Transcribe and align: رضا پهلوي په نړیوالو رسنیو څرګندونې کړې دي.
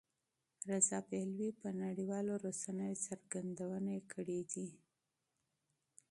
رضا 0.69 0.99
پهلوي 1.09 1.51
په 1.61 1.67
نړیوالو 1.83 2.33
رسنیو 2.47 3.01
څرګندونې 3.07 3.97
کړې 4.11 4.41
دي. 4.51 4.67